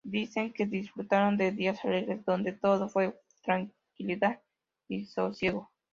Dicen 0.03 0.51
que 0.51 0.65
disfrutaron 0.65 1.37
de 1.37 1.51
días 1.51 1.85
alegres, 1.85 2.25
donde 2.25 2.53
todo 2.53 2.89
fue 2.89 3.15
tranquilidad 3.43 4.41
y 4.87 5.05
sosiego. 5.05 5.69